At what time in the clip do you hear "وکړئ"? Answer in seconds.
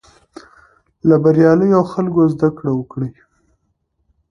2.75-3.11